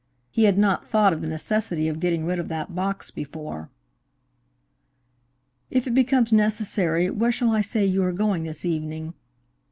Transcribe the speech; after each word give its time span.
He 0.31 0.45
had 0.45 0.57
not 0.57 0.89
thought 0.89 1.13
of, 1.13 1.21
the 1.21 1.27
necessity 1.27 1.87
of 1.87 1.99
getting 1.99 2.25
rid 2.25 2.39
of 2.39 2.47
that 2.47 2.73
box 2.73 3.11
before. 3.11 3.69
"If 5.69 5.85
it 5.85 5.93
becomes 5.93 6.31
necessary, 6.31 7.11
where 7.11 7.31
shall 7.31 7.51
I 7.51 7.61
say 7.61 7.85
you 7.85 8.01
are 8.01 8.11
going 8.11 8.45
this 8.45 8.65
evening?" 8.65 9.13